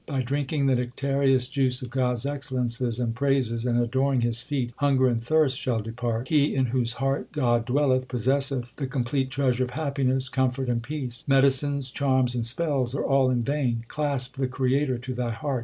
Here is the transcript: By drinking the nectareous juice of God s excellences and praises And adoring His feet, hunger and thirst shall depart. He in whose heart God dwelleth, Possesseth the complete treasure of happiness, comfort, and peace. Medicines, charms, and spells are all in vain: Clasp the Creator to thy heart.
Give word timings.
By 0.07 0.23
drinking 0.23 0.65
the 0.65 0.73
nectareous 0.73 1.47
juice 1.47 1.83
of 1.83 1.91
God 1.91 2.13
s 2.13 2.25
excellences 2.25 2.99
and 2.99 3.13
praises 3.13 3.67
And 3.67 3.79
adoring 3.79 4.21
His 4.21 4.41
feet, 4.41 4.73
hunger 4.77 5.07
and 5.07 5.21
thirst 5.21 5.59
shall 5.59 5.79
depart. 5.79 6.29
He 6.29 6.55
in 6.55 6.65
whose 6.65 6.93
heart 6.93 7.31
God 7.31 7.65
dwelleth, 7.65 8.07
Possesseth 8.07 8.75
the 8.77 8.87
complete 8.87 9.29
treasure 9.29 9.63
of 9.63 9.69
happiness, 9.77 10.27
comfort, 10.27 10.69
and 10.69 10.81
peace. 10.81 11.23
Medicines, 11.27 11.91
charms, 11.91 12.33
and 12.33 12.47
spells 12.47 12.95
are 12.95 13.05
all 13.05 13.29
in 13.29 13.43
vain: 13.43 13.85
Clasp 13.89 14.37
the 14.37 14.47
Creator 14.47 14.97
to 14.97 15.13
thy 15.13 15.29
heart. 15.29 15.59